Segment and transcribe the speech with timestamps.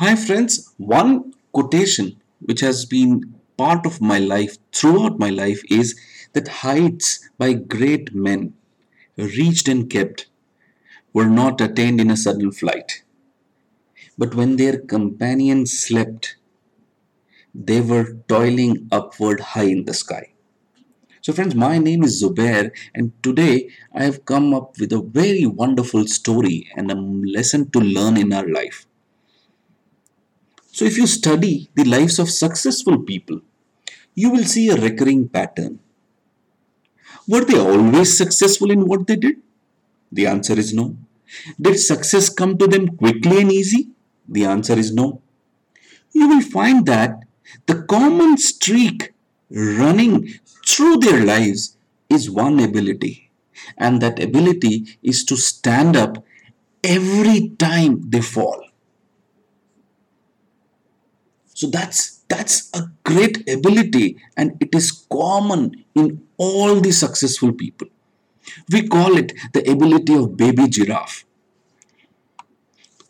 [0.00, 0.72] Hi, friends.
[0.76, 5.98] One quotation which has been part of my life throughout my life is
[6.34, 8.54] that heights by great men,
[9.16, 10.28] reached and kept,
[11.12, 13.02] were not attained in a sudden flight.
[14.16, 16.36] But when their companions slept,
[17.52, 20.32] they were toiling upward high in the sky.
[21.22, 25.44] So, friends, my name is Zubair, and today I have come up with a very
[25.44, 28.87] wonderful story and a lesson to learn in our life.
[30.78, 33.40] So, if you study the lives of successful people,
[34.14, 35.80] you will see a recurring pattern.
[37.26, 39.38] Were they always successful in what they did?
[40.12, 40.96] The answer is no.
[41.60, 43.88] Did success come to them quickly and easy?
[44.28, 45.20] The answer is no.
[46.12, 47.24] You will find that
[47.66, 49.14] the common streak
[49.50, 50.28] running
[50.64, 51.76] through their lives
[52.08, 53.32] is one ability,
[53.76, 56.24] and that ability is to stand up
[56.84, 58.67] every time they fall.
[61.58, 62.00] So that's
[62.32, 65.62] that's a great ability and it is common
[66.00, 67.88] in all the successful people.
[68.72, 71.24] We call it the ability of baby giraffe.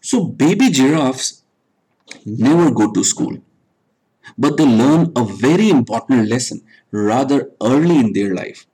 [0.00, 1.42] So baby giraffes
[2.26, 3.38] never go to school,
[4.38, 8.66] but they learn a very important lesson rather early in their life.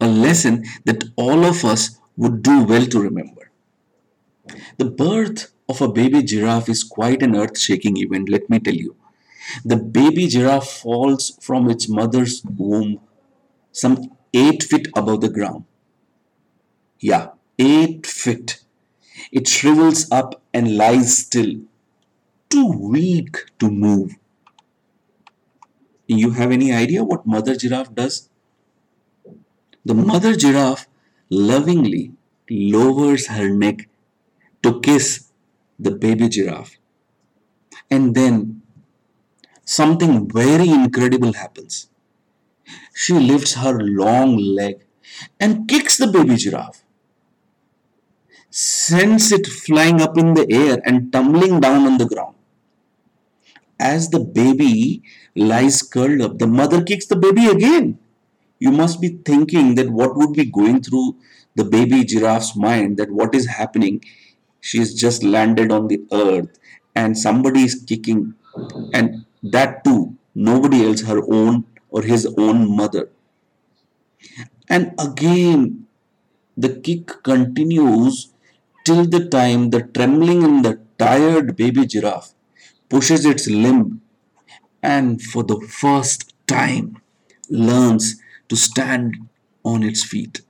[0.00, 3.50] A lesson that all of us would do well to remember.
[4.78, 8.74] The birth of a baby giraffe is quite an earth shaking event, let me tell
[8.74, 8.96] you.
[9.64, 13.00] The baby giraffe falls from its mother's womb
[13.72, 15.64] some 8 feet above the ground.
[17.00, 18.62] Yeah, 8 feet.
[19.32, 21.60] It shrivels up and lies still,
[22.48, 24.16] too weak to move.
[26.06, 28.28] You have any idea what mother giraffe does?
[29.84, 30.86] The mother giraffe
[31.30, 32.12] lovingly
[32.50, 33.88] lowers her neck
[34.62, 35.28] to kiss
[35.78, 36.78] the baby giraffe.
[37.90, 38.62] And then
[39.68, 41.88] something very incredible happens.
[42.94, 44.84] She lifts her long leg
[45.40, 46.84] and kicks the baby giraffe,
[48.50, 52.34] sends it flying up in the air and tumbling down on the ground.
[53.80, 55.02] As the baby
[55.36, 57.98] lies curled up, the mother kicks the baby again.
[58.58, 61.16] You must be thinking that what would be going through
[61.54, 64.00] the baby giraffe's mind that what is happening
[64.60, 66.58] she's just landed on the earth
[66.94, 68.34] and somebody is kicking
[68.94, 73.08] and that too nobody else her own or his own mother
[74.68, 75.86] and again
[76.56, 78.16] the kick continues
[78.84, 82.30] till the time the trembling and the tired baby giraffe
[82.88, 84.00] pushes its limb
[84.82, 86.86] and for the first time
[87.50, 88.06] learns
[88.48, 89.16] to stand
[89.64, 90.42] on its feet.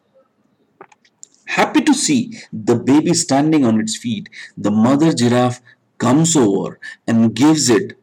[1.47, 5.61] Happy to see the baby standing on its feet, the mother giraffe
[5.99, 6.79] comes over
[7.09, 7.98] and gives it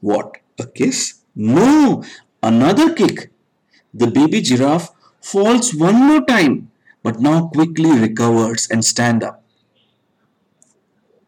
[0.00, 0.38] what?
[0.58, 1.20] A kiss?
[1.34, 2.04] No,
[2.42, 3.30] another kick.
[3.94, 4.90] The baby giraffe
[5.20, 6.70] falls one more time,
[7.02, 9.42] but now quickly recovers and stand up.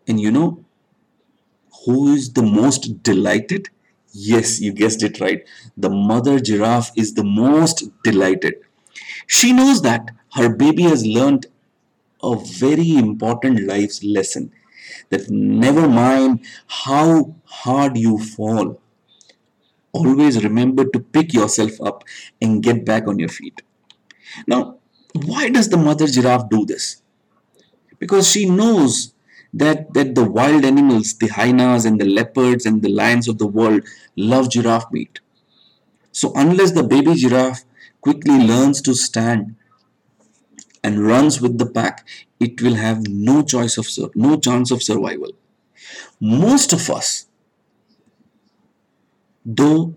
[0.06, 0.64] And you know
[1.84, 3.68] who is the most delighted?
[4.12, 5.42] Yes, you guessed it right.
[5.76, 8.54] The mother giraffe is the most delighted.
[9.26, 11.46] She knows that her baby has learned
[12.22, 14.52] a very important life lesson
[15.10, 18.80] that never mind how hard you fall,
[19.92, 22.04] always remember to pick yourself up
[22.40, 23.62] and get back on your feet.
[24.46, 24.78] Now,
[25.14, 27.02] why does the mother giraffe do this?
[27.98, 29.14] Because she knows
[29.52, 33.46] that, that the wild animals, the hyenas and the leopards and the lions of the
[33.46, 33.82] world
[34.16, 35.20] love giraffe meat.
[36.12, 37.64] So unless the baby giraffe
[38.00, 39.56] quickly learns to stand
[40.92, 42.06] and runs with the pack,
[42.38, 45.32] it will have no choice of no chance of survival.
[46.20, 47.26] Most of us,
[49.44, 49.94] though,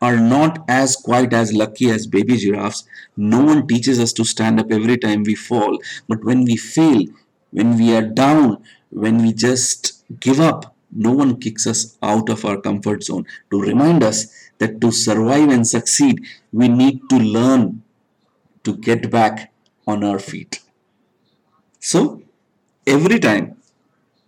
[0.00, 2.84] are not as quite as lucky as baby giraffes.
[3.16, 5.78] No one teaches us to stand up every time we fall.
[6.06, 7.02] But when we fail,
[7.50, 12.44] when we are down, when we just give up, no one kicks us out of
[12.44, 17.82] our comfort zone to remind us that to survive and succeed, we need to learn
[18.64, 19.52] to get back
[19.88, 20.60] on our feet.
[21.80, 22.22] So,
[22.86, 23.56] every time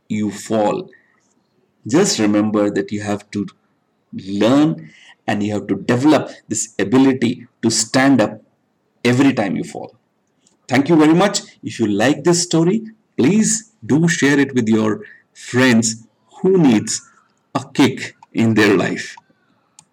[0.08, 0.90] you fall,
[1.86, 3.46] just remember that you have to
[4.12, 4.90] learn
[5.26, 8.42] and you have to develop this ability to stand up
[9.04, 9.94] every time you fall.
[10.68, 11.40] Thank you very much.
[11.62, 12.82] If you like this story,
[13.16, 15.04] please do share it with your
[15.34, 16.06] friends
[16.42, 17.02] who needs
[17.54, 19.16] a kick in their life.